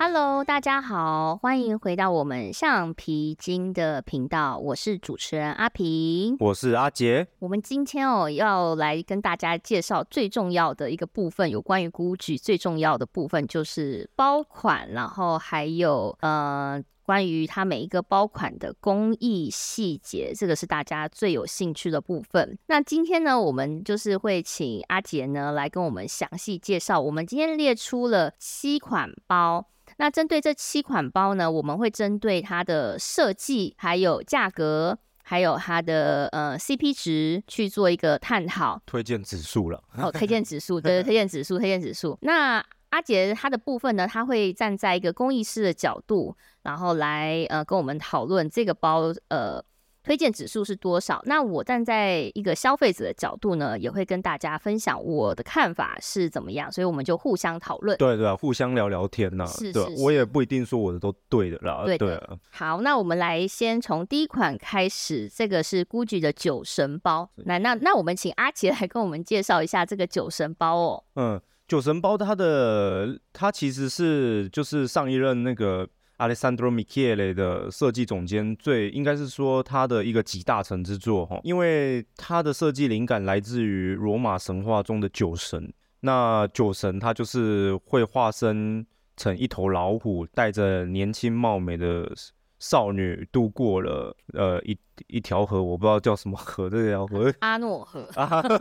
[0.00, 7.26] Hello，大家好，欢迎回到我们橡皮筋的频道，我是主持人阿平，我是阿杰。
[7.40, 22.56] 我们今天哦要来跟大家介绍最重要的一个部分，有关于 GUCCI 最重要的部分就是包款，然后还有呃关于它每一个包款的工艺细节，这个是大家最有兴趣的部分。
[22.68, 27.00] 那今天呢，我们就是会请阿杰呢来跟我们详细介绍。
[27.00, 29.66] 我们今天列出了七款包。
[29.98, 38.80] 那针对这七款包呢，我们会针对它的设计、还有价格、还有它的呃 CP 值去做一个探讨。
[38.86, 42.16] 推荐指数了哦，推荐指数对， 推荐指数，推荐指数。
[42.22, 49.62] 那阿杰他的部分呢，他会站在一个公益师的角度，然后来呃跟我们讨论这个包呃。
[50.08, 51.20] 推荐指数是多少？
[51.26, 57.98] 那我站在一个消费者的角度呢，也会跟大家分享我的看法是怎么样，所以我们就互相讨论。
[57.98, 59.44] 对对啊，互相聊聊天呐。
[59.44, 61.82] 是是，我也不一定说我的都对的啦。
[61.84, 62.18] 对对。
[62.48, 67.28] 好，那我们来先从第一款开始，这个是 GUCCI 的酒神包。
[67.44, 71.04] 那那那我们请阿杰来跟我们介绍一下这个酒神包哦。
[71.16, 75.86] 嗯，酒神包它的它其实是就是上一任那个。
[76.18, 85.72] Alessandro Michele 的设计总监最应该是说他的一个集大成之作哈，因为他的设计灵感来自于罗马神话中的酒神。
[86.00, 88.84] 那酒神他就是会化身
[89.16, 92.12] 成一头老虎，带着年轻貌美的
[92.58, 98.08] 少女度过了呃一一条河，我不知道叫什么河，这条河阿诺河，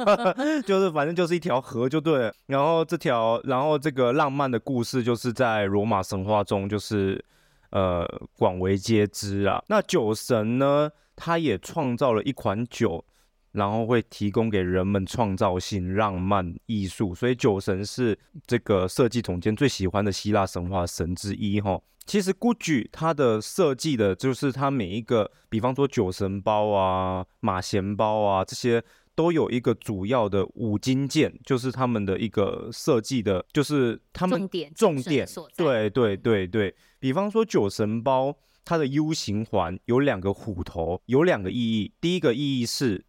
[0.63, 2.33] 就是反正就是一条河就对了。
[2.45, 7.25] 然后这条，然后这个浪漫的故事就是在罗马神话中就是。
[7.71, 8.05] 呃，
[8.37, 9.63] 广为皆知啊。
[9.67, 13.03] 那酒神呢，他也创造了一款酒，
[13.51, 17.13] 然后会提供给人们创造性、浪漫、艺术。
[17.13, 21.81] 所以酒神是这个设计总监最喜欢的希腊神话神之一哈。
[22.05, 28.83] 其实 GUCCI 它的设计的就是它每一个，比方说酒神包啊、马衔包啊这些。
[29.17, 35.27] 都有一个主要的五金件，就是他们的一个设计的，就是他们重点重点。
[35.55, 41.91] 对对对对，比方说酒神包，它的 U 型环有两个虎头，有两个意义。
[41.99, 43.06] 第一个意义是。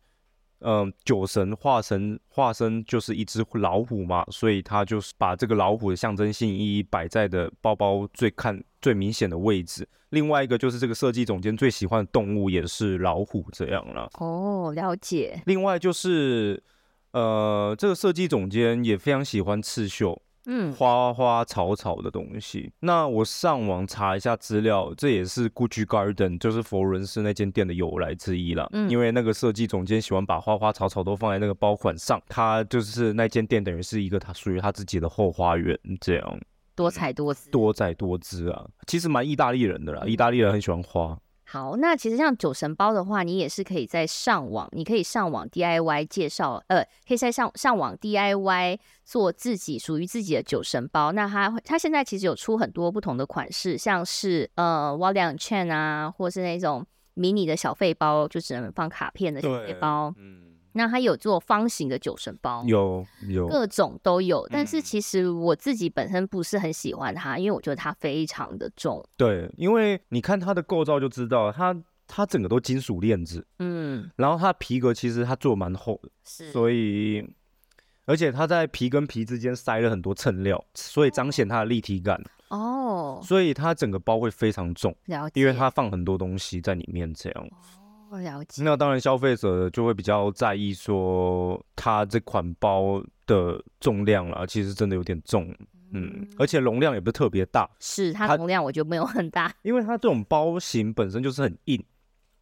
[0.60, 9.88] 嗯，酒神化身化身就是一只老虎嘛，所以他就是把这个老虎的象征性意义摆在的包包最看最明显的位置。
[10.10, 14.10] 另外一个就是这个设计总监最喜欢的动物也是老虎这样了。
[14.14, 15.40] 哦，了解。
[15.46, 16.62] 另外就是，
[17.12, 20.20] 呃，这个设计总监也非常喜欢刺绣。
[20.50, 22.72] 嗯，花花草草的东西。
[22.80, 28.66] 那我上网查一下资料，这也是 Gucci Garden，就是佛伦斯那间店的由来之一了。
[28.72, 36.40] 嗯，因为那个设计总监喜欢把花花草草都放在那个包款上，他就是那间店等于是一个他属于他自己的后花园，这样
[36.74, 38.64] 多彩多姿，多彩多姿啊。
[38.86, 41.18] 其实蛮意大利人的啦，意大利人很喜欢花。
[41.50, 51.10] 好，那其实像酒神包的话，你也是可以在上网，你可以上网 DIY 介绍，呃，可以在上上网 DIY 做自己属于自己的酒神包。
[51.12, 60.14] 那它它现在其实有出很多不同的款式，像是呃 w a l l e n Chain 啊，或是那种迷你的小费包，就只能放卡片的小费包。
[60.18, 60.47] 嗯。
[60.78, 69.04] 那它有做方形的酒神包，有有各种都有，但是其实我自己本身不是很喜欢它，因为我觉得它非常的重。
[69.16, 77.28] 对，因为你看它的构造就知道，它它整个都金属链子，嗯，然后它皮革其实它做蛮厚的，是，所以
[78.06, 82.22] 而且它在皮跟皮之间塞了很多衬料，所以彰显它的立体感。
[82.50, 84.96] 哦，所以它整个包会非常重，
[85.34, 87.48] 因为它放很多东西在里面，这样。
[88.16, 88.62] 了解。
[88.62, 95.54] 那当然，消费者就会比较在意说，它这款包的重量了，其实真的有点重，
[95.92, 97.68] 嗯，而且容量也不是特别大。
[97.78, 101.84] 是它容量我觉得没有很大，因为它这种包型本身就是很硬。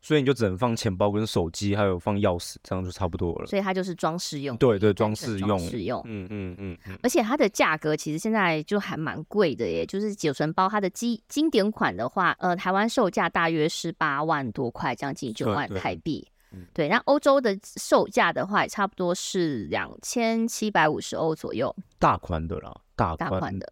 [0.00, 3.46] 所以你就只能放钱包跟手机，还有放钥匙，这样就差不多了。
[3.46, 4.56] 所以它就是装饰用。
[4.56, 5.48] 对对，装饰用。
[5.48, 6.00] 装饰用。
[6.04, 6.98] 嗯嗯嗯。
[7.02, 16.28] 而且它的价格其实现在就还蛮贵的耶，就是九成包它的经经典款的话，呃，台湾售价大约是八万多块，将近九万台币。
[16.72, 21.74] 对，那欧洲的售价的话，也差不多是两千七百五十欧左右。
[21.98, 23.68] 大款的啦，大款的。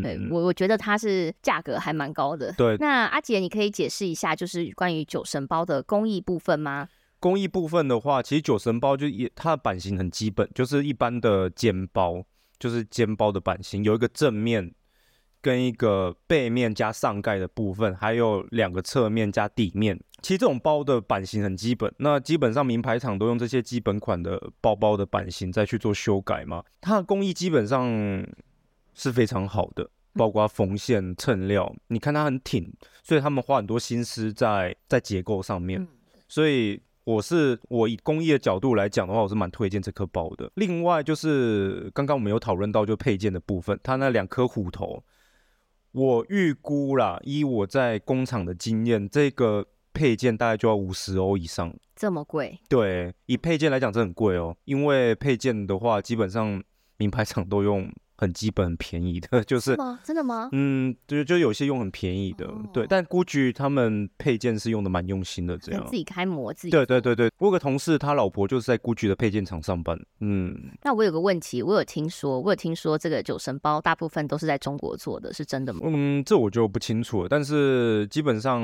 [0.00, 2.52] 对我，我觉得它是价格还蛮高的。
[2.52, 6.88] 对，那阿杰，你可以解释一下，就是关于酒神包的工艺部分吗？
[7.18, 12.24] 工艺部分的话，其实酒神包就也它的版型很基本，就是一般的肩包，
[12.58, 14.72] 就是肩包的版型，有一个正面
[15.40, 20.00] 跟一个背面加上盖的部分，还有两个侧面加底面。
[20.20, 26.64] 其实这种包的版型很基本，那基本上名牌厂都用这些基本款的包包的版型再去做修改嘛。
[26.80, 28.26] 它的工艺基本上。
[28.94, 32.72] 是非常好的，包括缝线、衬料，你看它很挺，
[33.02, 35.80] 所以他们花很多心思在在结构上面。
[35.80, 35.88] 嗯
[36.28, 40.50] 所以我是我以工艺的角度来讲的话，我是蛮推荐这颗包的。
[40.54, 45.04] 另外就是刚刚我们有讨论到就配件的部分，它那两颗虎头，
[45.90, 51.74] 我预估啦，依我在工厂的经验，这个配件大概就要五十欧以上。
[51.94, 56.64] 这么贵，对，以配件来讲，这很贵哦，因为配件的话，基本上
[56.96, 57.92] 名牌厂都用
[58.22, 59.98] 很基本、很便宜的， 就是吗？
[60.04, 60.48] 真的吗？
[60.52, 62.86] 嗯，就就有些用很便宜的，对哦。
[62.88, 65.96] 但 GUCCI 他们配件是用的蛮用心的，这样自。
[65.96, 66.70] 己开模自己。
[66.70, 69.98] 对对对对，我有个同事，他老婆就是在 GUCCI 的配件厂上班。
[70.20, 75.80] 嗯，那我有个问题，我有听说，我有听说这个酒神包大部分都是在中国做的，是真的吗？
[75.84, 77.28] 嗯，这我就不清楚了。
[77.28, 78.62] 但是基本上，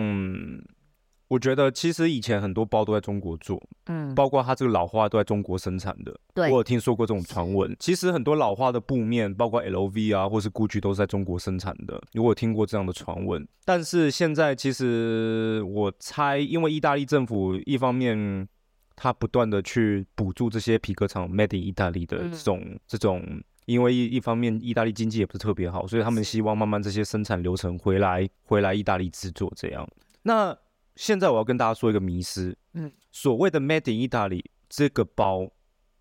[1.28, 6.18] 我觉得其实以前很多包都在中国做，嗯，包括它这个老花都在中国生产的。
[6.34, 7.76] 对我有听说过这种传闻。
[7.78, 12.00] 其实很多老花的布面，包括 LV 啊，或是 GUCCI 都是在中国生产的。
[12.14, 13.46] 我有听过这样的传闻。
[13.64, 18.48] 但是现在其实我猜，因为意大利政府一方面
[18.96, 23.22] 他不断的去补助这些皮革厂 made in 意大利的嗯这种、这种。
[23.66, 29.86] 因为一一方面，意大利经济也不是特别好，所以他们希望慢慢这些生产流程回来，回来意大利制作这样。
[30.22, 30.56] 那
[30.98, 35.48] 现在我要跟大家说一个迷思，嗯，所谓的 Made in 意大利这个包，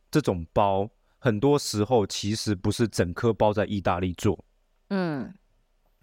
[0.09, 0.89] 这种包，
[1.19, 4.43] 很多时候其实不是整颗包在意大利做。
[4.89, 5.31] 嗯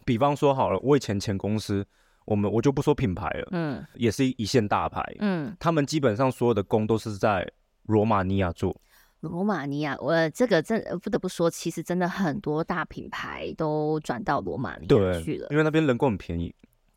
[0.05, 1.85] 比方说好了，我以前前公司，
[2.25, 7.50] 我们我就不说品牌了，嗯也是一线大牌，嗯，他们基本上所有的工都是在
[7.87, 8.81] 罗马尼亚做。
[9.19, 15.49] 罗马尼亚，我这个真不得不说，其实真的很多大品牌都转到罗马尼亚去了，。
[15.50, 16.55] 因为那边人工很便宜。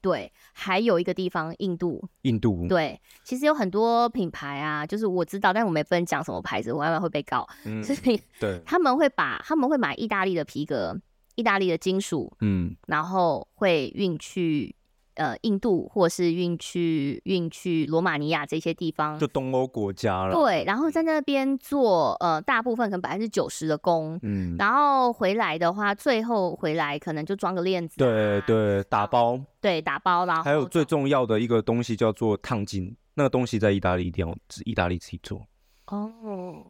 [0.07, 7.45] 对，还有一个地方，印度，印度，对，其实有很多品牌啊，就是我知道，但我们也不能讲什么牌子，我要不然会被告。
[7.65, 10.98] 嗯，所以对， 他们会把他们会买意大利的皮革、
[11.36, 14.74] 意大利的金属，嗯，然后会运去
[15.18, 19.28] 呃印度，或是运去运去罗马尼亚这些地方就。
[19.28, 20.34] 东欧国家了。
[20.34, 35.46] 对，然后在那边做呃大部分可能百分之九十的工，嗯，然后回来的话，最后回来可能就装个链子、啊，对对，打包，对，打包，然后还有最重要的一个东西叫做烫金，那个东西在意大利一定要自意大利自己做。
[35.88, 36.12] 哦，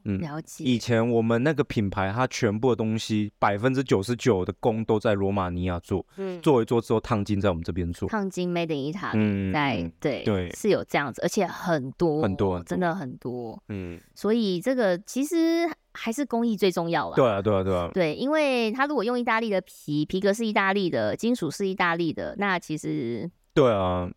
[0.05, 8.07] 嗯了解，以前我们那个品牌，它全部的东西百分之九十九的工都在罗马尼亚做，嗯，做一做之后烫金在我们这边做。
[8.07, 17.15] 烫金 Made in Italy，、嗯，在嗯对对是有这样子，而且很多很多真的很多，嗯，所以这个其实还是工艺最重要了。
[17.15, 24.07] 对啊，对啊，对啊，对，因为他如果用意大利的皮，皮革是意大利的，金属是意大利的，那其实对啊，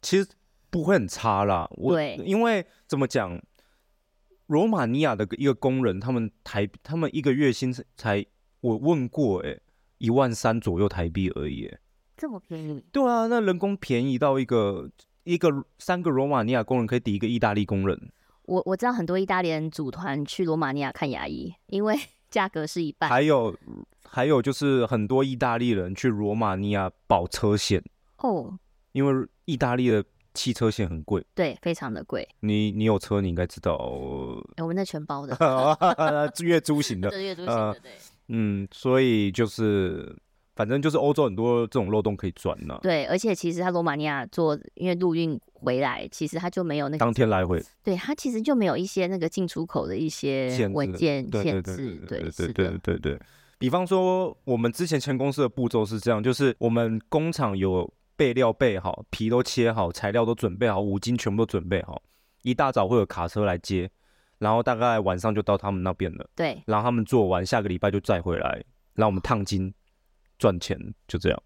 [0.00, 0.28] 其实
[0.70, 1.68] 不会很差啦。
[1.72, 3.36] 我对因为怎么讲，
[4.46, 8.24] 罗马尼亚的一个工人，他们台他们一个月薪才
[8.60, 9.60] 我问过、欸，
[9.98, 11.78] 一万三左右台币而已、欸。
[12.16, 12.84] 这么便宜。
[12.92, 14.90] 对啊，那人工便宜到一个
[15.24, 15.48] 一个
[15.78, 18.10] 三个罗马尼亚工人可以抵一个意大利工人，
[18.42, 21.98] 我我知道很多意大利人组团去罗马尼亚看牙医，因为
[22.30, 23.08] 价格是一半。
[23.08, 23.56] 还有
[24.06, 27.82] 还有就是很多意大利人去罗马尼亚保车险，
[28.18, 28.58] 哦，
[28.92, 30.04] 因为意大利的
[30.34, 31.24] 汽车险很贵。
[31.34, 32.28] 对，非常的贵。
[32.40, 33.74] 你你有车，你应该知道，
[34.56, 35.34] 哎我们那全包的，
[36.44, 37.92] 月 租型的，月租型呃的，对
[38.28, 40.14] 嗯，所以就是
[40.56, 53.20] 反正就是欧洲很多这种漏洞可以钻呐、对，而且其实他罗马尼亚做，因为陆运回来，其实他就没有那个当天来回对，他其实就没有一些那个进出口的一些文件限制，对对对，对对，对对。
[53.58, 62.02] 比方说，我们之前签公司的步骤是这样，就是我们工厂有备料备好，皮都切好，材料都准备好，五金全部都准备好，
[62.42, 63.90] 一大早会有卡车来接，
[64.38, 68.62] 然后大概晚上就到他们那边了，对，然后他们做完，下个礼拜就再回来，
[68.94, 69.72] 让我们烫金
[70.38, 70.78] 赚钱，
[71.08, 71.42] 就这样。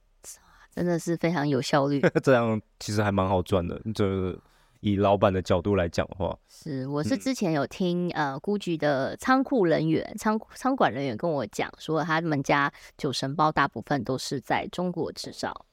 [0.70, 2.00] 真的是非常有效率。
[2.22, 4.38] 这样其实还蛮好赚的，就是
[4.80, 15.66] 以老板的角度来讲的话，是，我是嗯之前有听呃估局的仓库人员、仓仓管人员跟我讲说，他们家酒神包大部分都是在中国制造。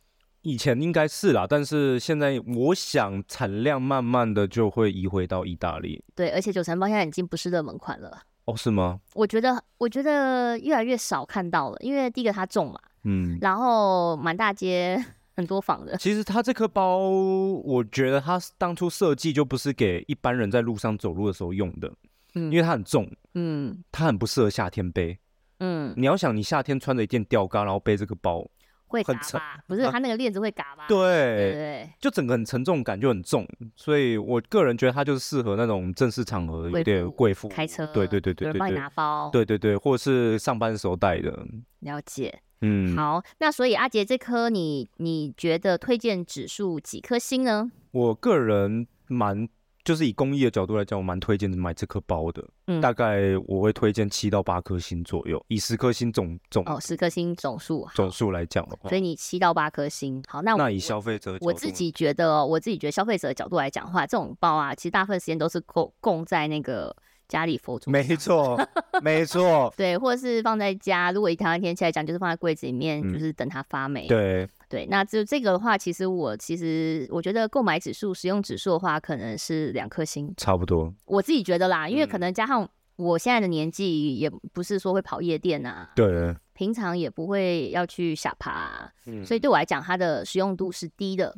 [0.46, 6.04] 以前应该是啦，但是现在我想产量慢慢的就会移回到意大利。
[6.14, 8.22] 对，而且九层包现在已经不是热门款了。
[8.46, 9.00] 哦，是吗？
[9.16, 15.04] 我觉得，我觉得越来越少看到了，因为第一个它重嘛，嗯，然后满大街
[15.36, 21.92] 很多仿的，其实它这颗包，我觉得它当初设计就不是给一般人在路上走路的时候用的，
[22.36, 25.18] 嗯因为它很重，嗯它很不适合夏天背。
[25.60, 28.46] 嗯，你要想，你夏天穿着一件吊嘎，然后背这个包，
[28.88, 29.64] 会很沉嘎吧？
[29.68, 30.86] 不是，啊它那个链子会嘎吧？
[30.88, 31.90] 对对对，对。
[32.00, 41.46] 就整个很沉重感就很重，所以我个人觉得它就是适合那种正式场合有点贵妇开车，对对对有人帮你对对对拿包，对对对，或者是上班时候带的，
[41.80, 42.40] 了解。
[42.62, 47.70] 嗯，好，那所以阿杰这颗你你觉得推荐指数几颗星呢？
[47.92, 49.48] 我个人蛮
[49.86, 52.44] 就是以工艺的角度来讲，我蛮推荐买这颗包的。
[52.68, 60.22] 嗯大概我会推荐七到八颗星左右，以十颗星总总、哦，十颗星总数，总数来讲的话所，以你七到八颗星。
[60.28, 66.94] 好，那那以消费者我自己觉得、哦，我自己觉得消费者的角度来讲的话，这种包啊，其实大部分时间都是供供在那个
[67.28, 68.58] 家里佛祖没错，
[69.02, 71.12] 没错， 对，或者是放在家。
[71.12, 74.08] 如果以台湾天气来讲，就是放在柜子里面，嗯就是等它发霉。
[74.08, 80.34] 对，对，那就这个的话，其实我其实我觉得购买指数、使用指数的话，可能是两颗星。
[80.38, 91.36] 差不多，我自己觉得啦，因为可嗯能加上我现在的年纪，也不是说会跑夜店啊，对，平常也不会要去下爬啊、嗯所以对我来讲，它的使用度是低的。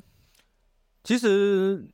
[1.04, 1.88] 其实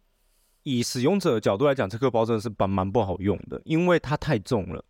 [0.64, 4.84] 以使用者的角度来讲，这个包真的是蛮蛮不好用的，因为它太重了。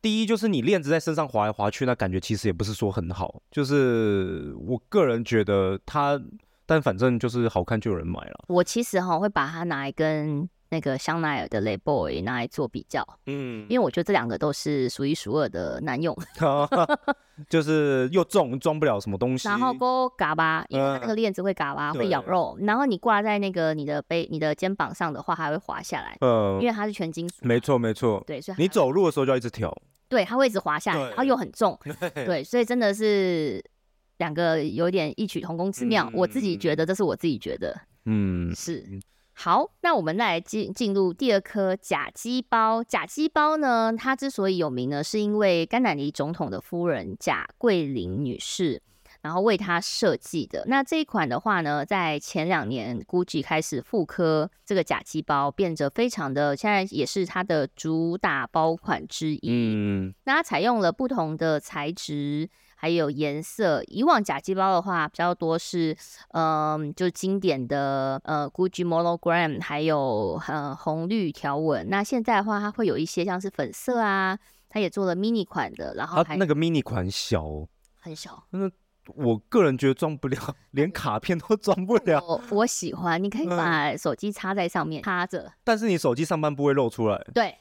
[0.00, 3.42] 第一就是你链子在身上滑来滑去，那感觉其实也不是说很好。
[3.50, 6.20] 就是我个人觉得它，
[6.64, 8.44] 但反正就是好看就有人买了。
[8.46, 16.16] 我其实哈会把它拿来跟那个香奈儿的雷 boy 拿来做比较，嗯，因为我觉得这两个都是数一数二的难用。
[17.48, 19.48] 就是又重，装不了什么东西。
[19.48, 22.56] 然后勾嘎巴，因为它那个嗯链子会嘎巴，会咬肉。
[22.60, 27.36] 然后你挂在那个你的背、你的肩膀上的话，还会滑下来，嗯因，为它是全金属。
[27.40, 28.22] 没错没错。
[28.26, 29.74] 对，所以你走路的时候就要一直调。
[30.08, 31.78] 对它会一直滑下来，对然后又很重。
[32.14, 33.64] 对，所以真的是
[34.18, 36.10] 两个有点异曲同工之妙。
[36.12, 37.74] 我自己觉得，这是我自己觉得
[38.04, 39.00] 嗯，是嗯。
[39.42, 42.84] 好，那我们再来进进入第二颗假鸡包。
[42.84, 48.82] 假鸡包呢，它之所以有名呢，是因为甘乃迪总统的夫人贾桂林女士，
[49.22, 50.64] 然后为它设计的。
[50.66, 59.40] 那这一款的话呢，在前两年 GUCCI 开始复刻这个假鸡包，变得非常的，现在也是它的主打包款之一。
[59.48, 63.84] 嗯，那它采用了不同的材质，还有颜色。
[63.88, 65.94] 以往假鸡包的话，比较多是，
[66.32, 71.90] 嗯、就是经典的呃 Gucci monogram，还有呃红绿条纹。
[71.90, 74.38] 那现在的话，它会有一些像是粉色啊，
[74.70, 77.68] 它也做了 mini 款的，然后还它那个 mini 款小哦，
[78.00, 78.42] 很小。
[78.48, 78.70] 那
[79.14, 80.38] 我个人觉得装不了，
[80.72, 82.18] 连卡片都装不 了。
[82.26, 85.52] 我我喜欢，你可以嗯把手机插在上面，插着。
[85.62, 87.54] 但是你手机上半部会露出来，对，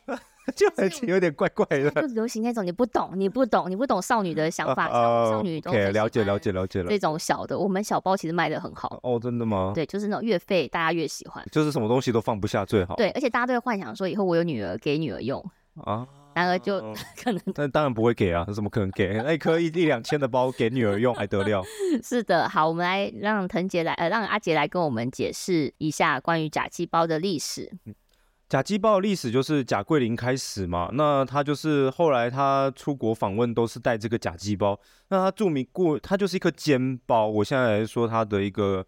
[0.51, 1.89] 就很有点怪怪的。
[1.89, 6.99] 就流行那种你不懂，你不懂，你不懂少女的想法，少少女都了解了解了解了这。
[6.99, 8.99] 种小的，我们小包其实卖的很好。
[9.03, 9.71] 哦，真的吗？
[9.73, 11.43] 对，就是那种越废大家越喜欢。
[11.51, 12.95] 就是什么东西都放不下最好。
[12.95, 15.43] 对，而且大家都会幻想说以后我有女儿给女儿用，
[15.85, 16.79] 啊， 然而就
[17.23, 19.13] 可能但当然不会给啊，怎么可能给？
[19.23, 21.63] 那一颗一一两千的包给女儿用还得了？
[22.03, 22.49] 是的。
[22.49, 27.71] 好，我们来让腾杰来，呃，让阿杰来跟我们解释一下关于假气包的历史。
[28.49, 34.77] 假鸡包的历史就是贾桂林开始嘛，那他就是后来他出国访问都是带这个假鸡包，
[35.09, 37.27] 那他著名过，它就是一颗肩包。
[37.27, 38.83] 我现在来说它的一个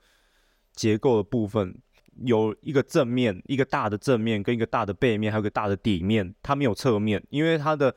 [0.73, 1.77] 结构的部分，
[2.23, 7.95] 有一个正面，一个大的正面跟一个大的背面，还有一个大的底面，它没有侧面，因为它的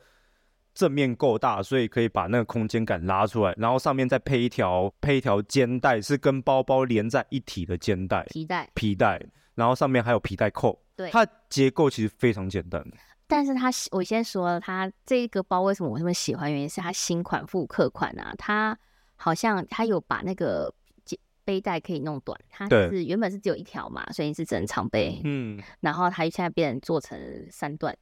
[0.75, 9.19] 正面够大，所以可以把那个空间感拉出来，然后上面再配一条配一条肩带，是跟包包连在一起的肩带皮带，皮带，
[9.55, 10.84] 然后上面还有皮带扣。
[10.95, 11.09] 对。
[11.11, 12.85] 它结构其实非常简单。
[13.27, 18.77] 但是它我先说了它这个包为什么我这么喜欢，原因是它新款复刻款啊，它
[19.15, 20.73] 好像它有把那个
[21.03, 22.89] 肩背带可以弄短，它对。
[22.89, 27.97] 是原本是只有一条嘛，所以是只能长背，嗯， 然后它现在变成做成三段，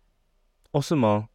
[0.71, 1.29] 哦，是吗？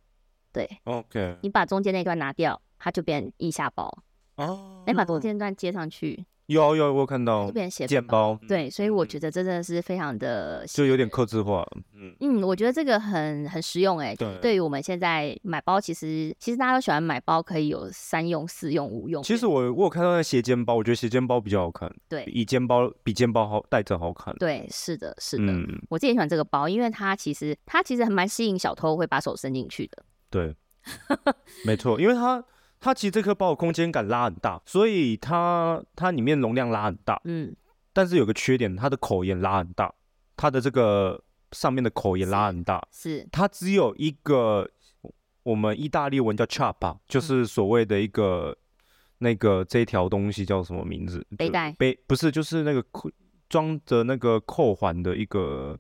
[0.52, 4.02] 对？OK，你把中间那段拿掉，它就变腋下包，
[4.36, 5.20] 哦你把中。
[5.20, 11.62] 间段接上去，有有我有看到就变成斜肩包，对，所以我觉得真的是非常的就有点克制化。
[11.94, 19.22] 嗯，嗯，我觉得这个很很实用哎、对对于我们现在买包，其实其实大家都喜欢买包，可以有三用、四用、五用。
[19.22, 24.34] 其实我我有看到那斜肩包，我觉得斜肩包比较好看，对以肩包比肩包好带着好看。
[24.38, 30.02] 对，是的，是的，嗯，我自己也喜欢这个包，因为它其实它其实还蛮吸引小偷会把手伸进去的。
[30.30, 30.56] 对，
[31.66, 32.42] 没错，因为它
[32.80, 37.54] 它其实这颗包的空间感拉很大，所以它它里面容量拉很大，嗯，
[37.92, 39.92] 但是有个缺点，它的口也拉很大，
[40.37, 44.70] 它的这个上面的口也拉很大，是它只有一个
[45.42, 48.56] 我们意大利文叫 chapa，就是所谓的一个、
[49.18, 51.26] 那个这一条东西叫什么名字？
[51.37, 51.73] 背带。
[51.73, 53.11] 背不是，就是那个扣
[53.49, 55.76] 装着那个扣环的一个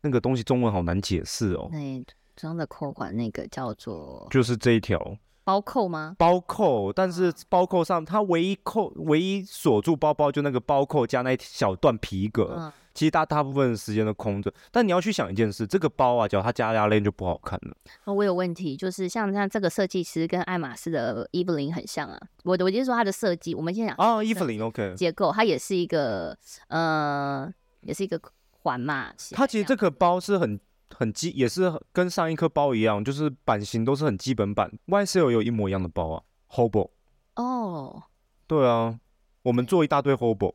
[0.00, 1.68] 那个东西，中文好难解释哦。
[1.70, 2.02] 那
[2.34, 4.98] 装的扣环那个叫做就是这一条
[5.46, 6.16] 包扣吗？
[6.18, 14.52] 包扣，但是包扣上它唯一扣唯一锁住包包就那个包扣加那一小段皮革，嗯，其实大大部分的时间都空着。
[14.72, 17.76] 但你要去想一件事，这个包啊，只要它加拉链就不好看了。
[18.06, 22.20] 哦，我有问题，就是像像这个设计师跟爱马仕的伊芙琳很像啊。
[22.42, 26.36] 我我就是说它的设计，我们先讲啊，伊芙琳 OK 结构，它也是一个
[26.66, 27.48] 呃，
[27.82, 28.20] 也是一个
[28.62, 29.12] 环嘛。
[29.30, 30.58] 它其实这个包是很
[30.94, 34.70] 很基，也是跟上一颗包一样，就是版型都是很基本版。
[34.86, 36.90] YSL 有一模一样的包啊，Hobo。
[37.34, 38.02] 哦，
[38.46, 38.98] 对啊，
[39.42, 40.54] 我们做一大堆 Hobo。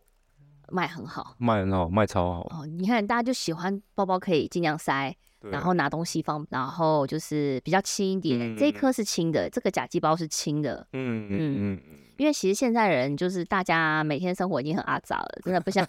[0.69, 2.41] 卖很好，卖很好，卖超好。
[2.49, 8.55] 哦，你看大家就喜欢包包可以尽量塞，然后拿东西放，然后就是比较轻一点。
[8.55, 10.87] 这一颗是轻的，这个假鸡包是轻的。
[10.93, 11.81] 嗯嗯嗯嗯。
[12.17, 15.85] 因为其实现在人就是大家每天生活已经很阿杂了，真的不像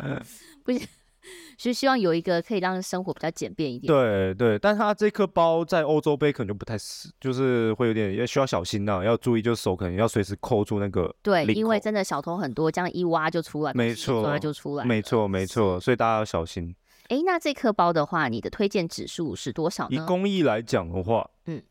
[0.64, 0.80] 不像。
[1.56, 3.92] 所以希望有一个可以让生活比较简便一点。
[3.92, 11.14] 对对，但它这颗包在欧洲杯可能就不太适，就是会有点要需要小心呐，要注意，就是手可能要随时扣住那个。
[11.22, 16.74] 对，因为真的小偷很多，这样一挖就出来，没错，就出来，没错没错，所以大家要小心。
[17.08, 19.96] 哎，那这颗包的话，你的推荐指数是多少呢？
[19.96, 21.62] 以工艺来讲的话，嗯，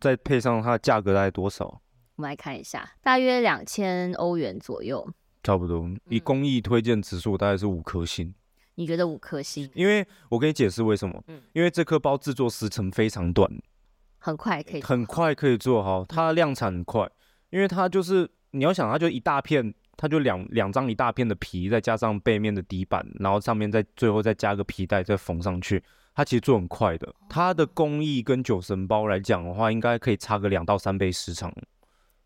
[0.00, 1.80] 再配上它的价格大概多少？
[2.16, 5.06] 我们来看一下，大约两千欧元左右，
[5.42, 5.86] 差不多。
[6.08, 8.34] 以工艺推荐指数大概是五颗星。
[8.76, 9.68] 你觉得五颗星？
[9.74, 11.22] 因为我跟你解释为什么。
[11.28, 13.50] 嗯，因为这颗包制作时程非常短，
[14.18, 17.10] 很快可以，很快可以做好，它量产很快。
[17.48, 25.82] 因为它就是你要想，它就一大片，它就两两张一大片的皮，再加上背面的底板，然后上面再最后再加个皮带，再缝上去。
[26.14, 27.14] 它其实做很快的。
[27.30, 31.50] 它的工艺跟九神包来讲的话，应该可以差个两到三倍时长。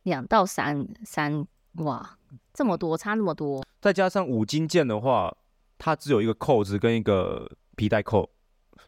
[0.02, 2.18] 两到三三哇，
[2.52, 3.64] 这么多，差那么多。
[3.80, 5.36] 再加上五金件的话。
[5.80, 8.30] 它只有一个扣子跟一个皮带扣，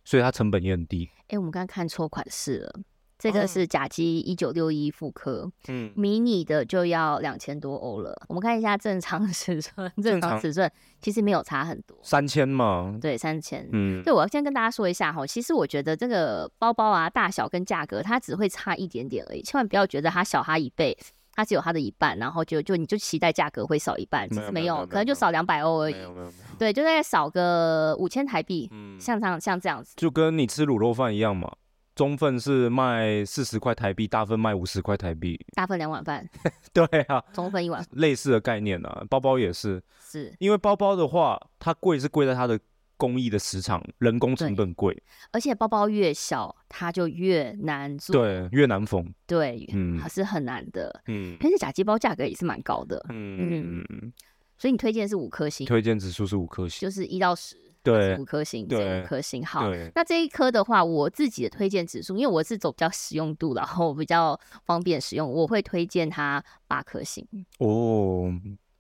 [0.05, 1.09] 所以它成本也很低。
[1.29, 2.81] 哎，我们刚刚看错款式了，
[3.19, 8.15] 这个是甲基一九六一复刻，嗯，迷你的就要两千多欧了。
[8.29, 10.71] 我们看一下正常尺寸，正常尺寸
[11.01, 13.67] 其实没有差很多，三千嘛，对，三千。
[13.73, 20.95] 嗯，对，我要先跟大家说一下哈，其实我觉得这个包包啊，大小跟价格它只会差一点点而已，千万不要觉得它小它一倍。
[21.35, 25.95] 它只有它的一半，然后就就你就期待价格会少一半，其实没有，可能就少两百欧而已。
[25.95, 29.95] 没有没有对，就大概少个五千台币，像这样像这样子。
[29.97, 31.51] 就跟你吃卤肉饭一样嘛，
[31.95, 35.39] 中份是卖四十块台币，大份卖五十块台币。
[35.55, 36.29] 大份两碗饭。
[36.73, 37.85] 对啊，中份一碗。
[37.93, 39.83] 类似的概念啊，包包也是。
[40.01, 40.33] 是。
[40.39, 42.59] 因为包包的话，它贵是贵在它的。
[43.03, 44.97] 工艺的时长，人工成本贵，
[45.33, 54.13] 而且包包越小，它就越难做，对，越难缝，对，嗯，还是很难的，嗯，但是假机包价格也是蛮高的，嗯嗯，
[54.57, 67.27] 所以你推荐是五颗星，推荐指数是五颗星，就是一到十，对，五颗星，对，五颗星，好，那这一颗的话，我自己的推荐指数，因为我是走比较实用度，然后比较方便使用，我会推荐它八颗星，
[67.59, 68.33] 哦。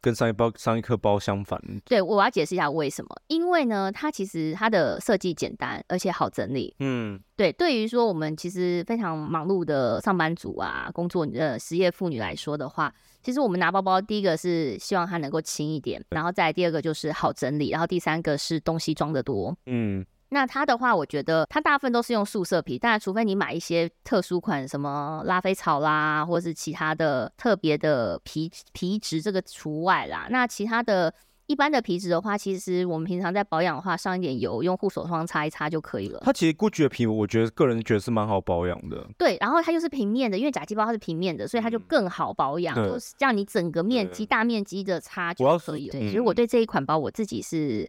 [0.02, 3.08] 跟上一包上一颗包相反，对我要解释一下为什么？
[3.28, 6.74] 因为呢，它其实它的设计简单，而且好整理。
[6.80, 19.56] 嗯，对，对于说我们其实非常忙碌的上班族啊，工作呃失业妇女来说的话，其实我们拿包包，第一个是希望它能够轻一点，然后再第二个就是好整理，然后第三个是东西装的多。
[19.66, 20.04] 嗯。
[20.32, 30.28] 那它的话，我觉得它大部分都是用素色皮，当然除非你买一些特殊款，什么拉菲草啦，或者是其他的特别的皮皮质，这个除外啦。
[30.30, 31.12] 那其他的
[31.46, 36.22] 一般的皮质的话，其实我们平常在保养的话，上一点油，用护手霜擦一擦就可以了。
[36.24, 39.06] 它其实 GUCCI 的皮，我觉得个人觉得是蛮好保养的。
[39.18, 45.92] 对，然后它又是平面的，因为假肌包它是平面的，所以它就更好保养，就是让你整个面积大面积的擦就可以了。
[45.92, 47.82] 对，其实我对这一款包我自己是。
[47.82, 47.88] 嗯，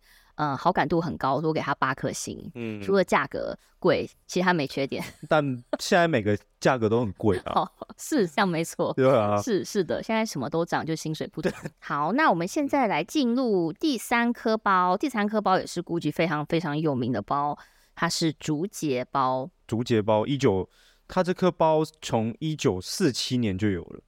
[0.57, 2.51] 好感度很高，我给他八颗星。
[2.55, 5.03] 嗯，除了价格贵，其他没缺点。
[5.29, 5.43] 但
[5.79, 7.69] 现在每个价格都很贵啊。
[7.97, 8.91] 是这样没错。
[8.93, 9.39] 对啊。
[9.41, 11.53] 是是的，现在什么都涨，就薪水不涨。
[11.79, 14.97] 好，那我们现在来进入第三颗包。
[14.97, 17.57] 第三颗包也是估计非常非常有名的包，
[17.93, 19.49] 它是竹节包。
[19.67, 20.67] 竹节包一九，
[21.07, 24.01] 它这颗包从一九四七年就有了，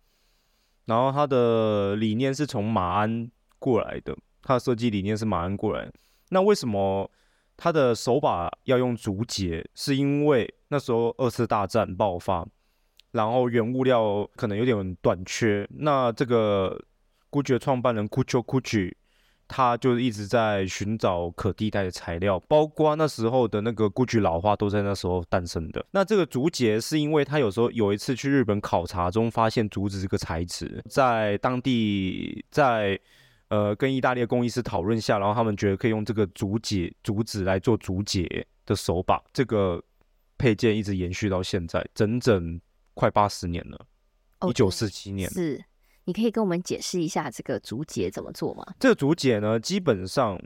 [0.86, 5.92] 然后它的理念是从马鞍过来的，它的设计理念是马鞍过来。
[6.30, 7.10] 那为什么
[7.56, 9.64] 它的手把要用竹节？
[9.76, 12.46] 是因为那时候二次大战爆发，
[13.12, 15.68] 然后原物料可能有点短缺。
[15.78, 16.84] 那这个
[17.32, 18.94] GUCCI 的创办人 Guccio Gucci，
[19.48, 25.86] 他就一直在寻找可替代的材料，包括那时候的那个 GUCCI 老花都在那时候诞生的。
[25.92, 33.00] 那这个竹节是因为他有时候有一次去日本考察中发现竹子这个材质在当地在。
[33.50, 39.84] 呃，跟意大利的工艺师讨论下，然后他们觉得可以用这个竹节竹子来做竹节的手把，这个
[40.38, 42.60] 配件一直延续到现在，整整
[42.94, 43.86] 快八十年了。
[44.50, 45.30] 一九四七年。
[45.30, 45.64] 是，
[46.06, 48.66] 你可以跟我们解释一下这个竹节怎么做吗？
[48.80, 50.42] 这个竹节呢，基本上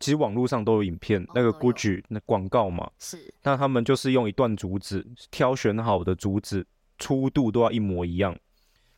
[0.00, 6.66] 其实网络上都有影片，那个 Gucci 那广告嘛，是那他们就是用一段竹子挑选好的竹子，
[6.98, 8.38] 粗度都要一模一样，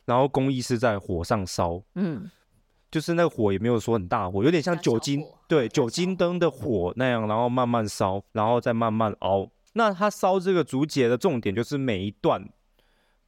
[0.05, 2.29] 然后工艺是在火上烧，嗯
[2.91, 9.49] 就是那个火也没有说很大火，有点像酒精对酒精灯的火那样，然后慢慢烧，然后再慢慢熬。
[9.73, 12.49] 那它烧这个竹节的重点就是每一段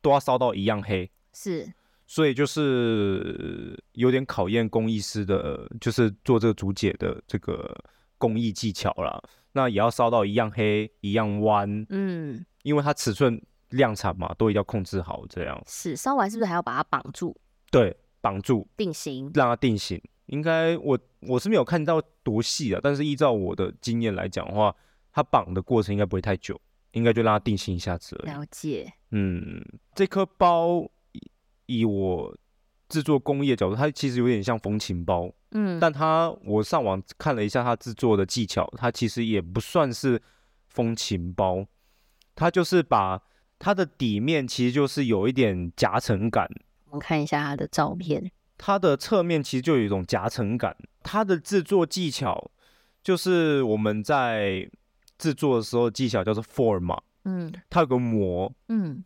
[0.01, 1.73] 都要烧到一样黑，是。
[2.05, 7.73] 所以就是有点考验工艺师的，就是做这个竹节的这个
[8.17, 9.19] 工艺技巧啦。
[9.53, 12.45] 那也要烧到一样黑、一样弯，嗯。
[12.63, 15.59] 因为它尺寸量产嘛，都一定要控制好，这样。
[15.65, 17.35] 是烧完是不是还要把它绑住？
[17.71, 19.29] 对绑住，定型？
[19.33, 20.01] 让它定型。
[20.27, 24.73] 应该我我是没有看到多细啊，但是依照我的经验来讲的话，
[25.11, 26.59] 它绑的过程应该不会太久，
[26.93, 28.31] 应该就让它定型一下子而已。
[28.31, 29.61] 了解，嗯，
[29.93, 31.21] 这颗包以
[31.65, 32.35] 以我
[32.87, 40.19] 制作工艺的角度，它其实有点像风琴包，嗯，但它我上网看了一下它制作的技巧，它其实也不算是
[40.69, 41.65] 风琴包，
[42.33, 43.21] 它就是把
[43.59, 46.49] 它的底面其实就是有一点夹层感，
[46.93, 50.77] 我看一下他的照片，它的侧面其实就有一种夹层感。
[51.01, 52.51] 它的制作技巧
[53.03, 54.69] 就是我们在
[55.17, 59.03] 制作的时候技巧叫做 form 嘛，嗯它有个模，嗯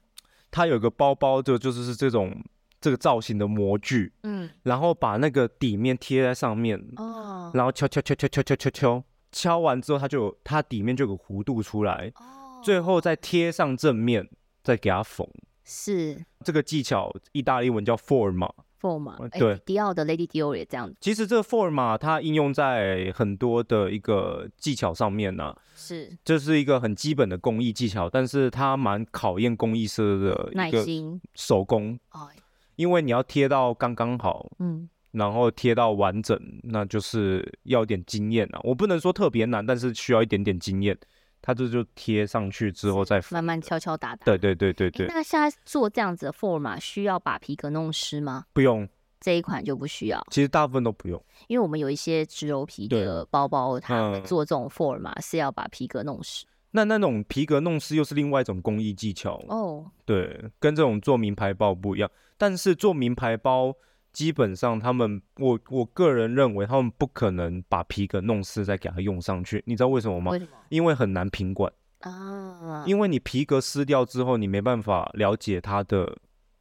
[0.51, 2.43] 它有个包包就就是是这种
[2.81, 14.29] 这个造型的模具，嗯，然后把那个底面贴在上面，哦然后敲敲敲敲敲敲敲敲，敲完之后它就有它底面就有个弧度出来，哦，最后再贴上正面，
[14.61, 15.25] 再给它缝。
[15.67, 16.25] 是。
[16.45, 18.49] 这个技巧意大利文叫 forma。
[18.79, 19.59] form 哎对。
[19.65, 26.15] 迪奥的 Lady Dior 也这样，其实这个 forma 它应用在很多的一个技巧上面呢、是。
[26.23, 32.29] 这是一个很基本的工艺技巧，但是它蛮考验工艺师的耐心，手工，哦，
[32.75, 34.87] 因为你要贴到刚刚好，嗯。
[35.11, 38.59] 然后贴到完整，那就是要有点经验啊。
[38.61, 40.95] 我不能说特别难，但是需要一点点经验。
[41.41, 44.25] 它这就贴上去之后再慢慢敲敲打打。
[44.25, 48.45] 对对对对诶对，那现在做这样子的 form 需要把皮革弄湿吗？
[48.53, 48.87] 不用，
[49.19, 51.23] 这一款就不需要，其实大部分都不用。
[51.47, 56.45] 因为我们有一些植鞣皮的包包，他们嗯做这种 form 是要把皮革弄湿。
[56.71, 62.11] 那那种皮革弄湿又是另外一种工艺技巧，哦，对，跟这种做名牌包不一样。
[62.37, 63.73] 但是做名牌包，
[64.17, 69.63] 基本上他们，我我个人认为他们不可能把皮革弄湿再给它用上去。
[69.67, 70.39] 你知道为什么吗为？
[70.39, 72.83] 什么因为很难品管，啊？
[72.87, 76.17] 因为你皮革撕掉之后，你没办法了解它的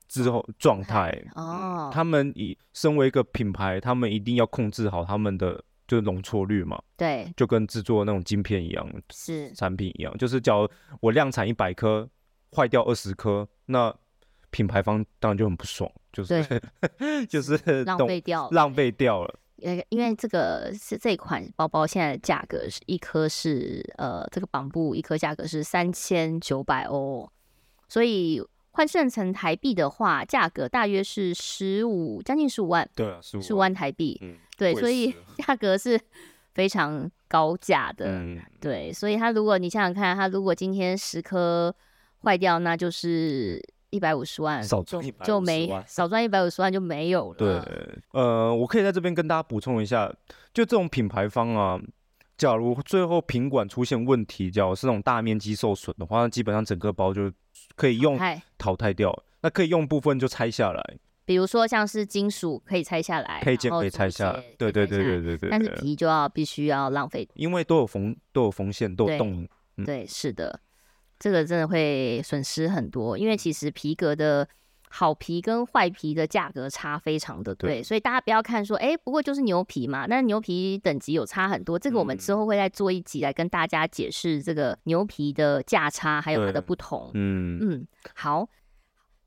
[0.07, 1.11] 之后状态。
[1.35, 10.69] 哦，他们以身为一个品牌，他们一定要控制好他们的就是容错率嘛，对就跟制作那种晶片一样，是产品一样，就是假如
[11.01, 12.07] 我量产一百颗，
[12.55, 13.97] 坏掉二十颗，那
[14.57, 16.63] 品牌方当然就很不爽，就是
[17.29, 19.39] 就是浪费掉了浪费掉了。
[19.63, 27.31] 呃，因为这个是这款包包现在的价格是一颗是呃，这个绑布一颗价格是三千九百欧，
[27.87, 34.19] 所以换算成台币的话，价格大约是十五将近十五万，对啊，十十五万台币。
[34.23, 35.15] 嗯，对，所以
[35.47, 36.01] 价格是
[36.55, 38.07] 非常高价的。
[38.07, 41.75] 嗯，对，所以它如果你想想看，它如果今天十颗
[42.23, 47.37] 坏掉，那就是一百五十万，少就赚150就没万少赚一百五十万就没有了。
[47.37, 47.61] 对，
[48.13, 50.13] 呃，我可以在这边跟大家补充一下，
[50.53, 51.81] 就这种品牌方啊，
[52.37, 57.33] 假如最后品管出现问题，假如是那种大面积受损的话，那基本上整个包就
[57.77, 58.19] 可以用，
[58.59, 65.51] 淘汰掉，那可以用部分就拆下来，比如说像是金属可以拆下来，配件可以拆下来，对对对对对对。
[65.51, 67.29] 但是皮就要必须要浪费。
[67.35, 69.47] 因为都有缝都有缝线，都有洞，
[69.77, 70.61] 嗯对，是的，
[71.19, 74.49] 这个真的会损失很多，因为其实皮革的
[74.89, 87.11] 好皮跟坏皮的价格差非常的对对，所以大家不要看说，哎，不过就是牛皮嘛，那牛皮等级有差很多，这个我们之嗯后会再做一集来跟大家解释这个牛皮的价差还有它的不同。
[87.15, 88.49] 嗯，嗯，好。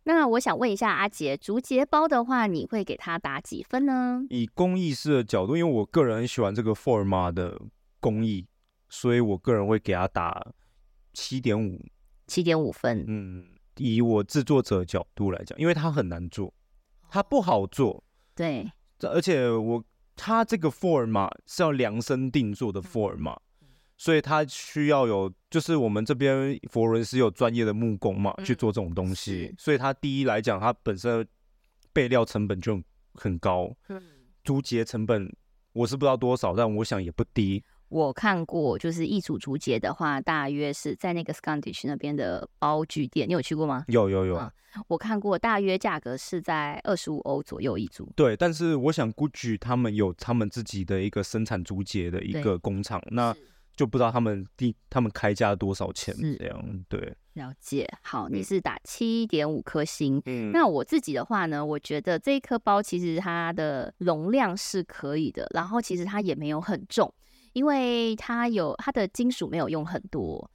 [0.03, 4.23] 那我想问一下阿杰，竹节包的话，你会给它打几分呢？
[4.29, 7.59] 以工艺师的角度，因为我个人很喜欢这个 Forma 的
[7.99, 8.47] 工艺，
[8.87, 10.47] 所以我个人会给他打
[11.19, 11.85] 七点五。
[12.27, 13.03] 七点五分。
[13.07, 13.45] 嗯，
[13.77, 16.53] 以我制作者角度来讲，因为它很难做，
[17.09, 18.03] 它不好做，
[18.35, 19.83] 对，这而且我
[20.15, 23.35] 它这个 Forma 是要量身定做的 Forma，
[23.97, 31.27] 所以它需要有，就是我们这边佛罗伦斯有专业的木工嘛，去嗯做这种东西，所以它第一来讲，它本身
[31.91, 32.81] 备料成本就
[33.13, 34.01] 很高，嗯，
[34.43, 35.35] 租节成本
[35.73, 37.63] 我是不知道多少，但我想也不低。
[37.89, 43.83] 我看过，就是一组竹节的话，大约是在那个 Scottish 那边的包具店，你有去过吗？
[43.87, 44.51] 有有有，啊
[44.87, 48.07] 我看过，大约价格是在二十五欧左右一组。
[48.15, 53.35] 对，但是我想 GUCCI 他们有他们自己的一个生产竹节的一个工厂，那
[53.75, 60.21] 就不知道他们第他们开价多少钱是这样，对，了解，好，你嗯是打七点五颗星。
[60.25, 67.11] 嗯那我自己的话呢，我觉得这一颗包其实它的容量是可以的，然后其实它也没有很重，
[67.53, 70.49] 因为它有它的金属没有用很多，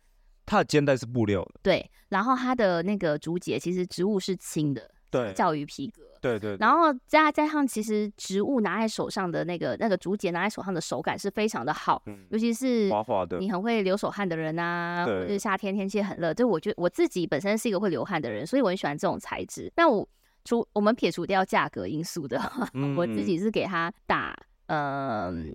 [0.46, 6.02] 它的肩带是布料的，对，然后它的那个竹节其实植物是轻的，对较于皮革。
[6.20, 19.70] 对对，然后加加上，其实植物拿在手上的那个那个竹节拿在手上的手感是非常的好，嗯尤其是滑滑的，你很会流手汗的人啊，或者是夏天天气很热，就我觉得我自己本身是一个会流汗的人，所以我很喜欢这种材质。
[19.76, 20.08] 那我
[20.46, 24.34] 除我们撇除掉价格因素的话， 嗯我自己是给它打
[24.68, 25.52] 嗯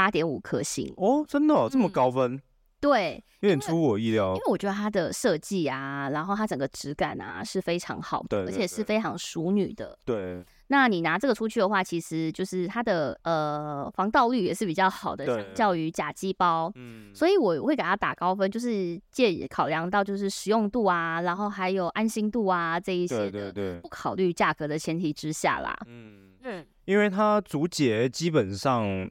[0.00, 0.90] 八点五颗星。
[0.96, 2.40] 哦，真的、哦、这么嗯高分，
[2.80, 4.42] 对，有点出我意料因为。
[4.46, 9.98] 我觉得它的设计啊，然后它整个质感啊是非常好的，而且是非常淑女的。
[10.06, 16.72] 对，那你拿这个出去的话，其实就是它的呃防盗率也是比较好的，相较于假机包。
[16.76, 25.76] 嗯，所以我会给它打高分，就是借考量到就是实用度啊，然后还有安心度啊这一些对的，对对不，考虑价格的前提之下啦。
[25.86, 29.10] 嗯，嗯，因为它竹节基本上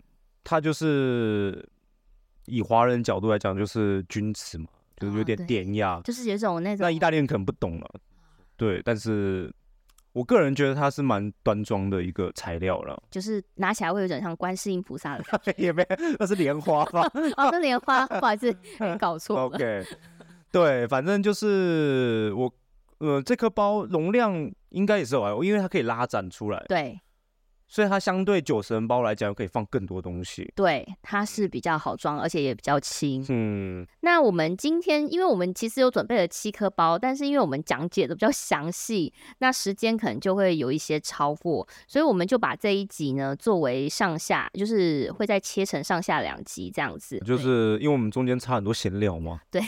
[0.49, 1.63] 它就是
[2.45, 4.65] 以华人角度来讲，就是君子嘛，
[4.97, 6.01] 就是有点典雅。
[6.03, 7.87] 就是有种那种那意大利人可能不懂了，
[8.57, 9.53] 对，但是
[10.11, 15.53] 我个人觉得它是蛮端庄的一个材料了，就是拿起来会有点像观世音菩萨的感觉。
[15.61, 15.85] 也没
[16.17, 17.01] 那是莲花吧
[17.37, 18.57] 哦，那莲花，不好意思，
[18.99, 19.43] 搞错了。
[19.43, 19.85] ？OK，
[20.51, 22.51] 对，反正就是我
[22.97, 26.99] 呃这颗包容量应该也是有，因为它可以拉展出来，对
[27.69, 30.51] 所以它相对九十人包来讲可以放更多东西。
[30.55, 33.23] 对，它是比较好装，而且也比较轻。
[33.29, 47.19] 嗯，那我们今天，因为我们其实有准备了七颗包，但是因为我们讲解的比较详细，那时间可能就会有一些超过，所以我们就把这一集呢作为上下，就是会再切成上下两集这样子。
[47.19, 49.61] 就是因为我们中间差很多闲聊嘛，对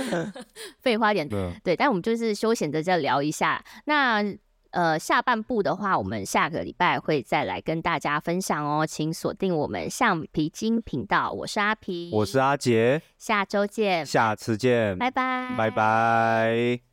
[0.80, 3.62] 废话一点，对，对，但我们就是休闲的再聊一下。
[3.84, 4.24] 那
[4.70, 11.30] 呃，下半部的话，我们下个礼拜会再来跟大家分享哦，请锁定我们橡皮筋频道。
[11.32, 16.87] 我是阿皮，我是阿杰，下周见，下次见，拜拜，拜拜。